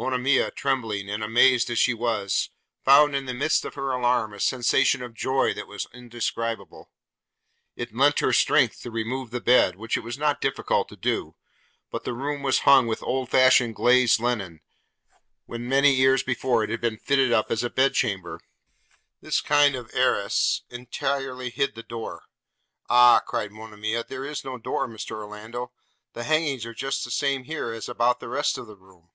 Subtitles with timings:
[0.00, 2.50] Monimia, trembling and amazed as she was,
[2.84, 6.92] found in the midst of her alarm a sensation of joy that was undescribable.
[7.74, 11.34] It lent her strength to remove the bed, which it was not difficult to do;
[11.90, 14.60] but the room was hung with old fashioned glazed linen,
[15.46, 18.38] when many years before it had been fitted up as a bed chamber:
[19.20, 22.22] this kind of arras entirely hid the door.
[22.88, 25.72] 'Ah!' cried Monimia, 'there is no door, Mr Orlando.
[26.12, 29.08] The hangings are just the same here as about the rest of the room.'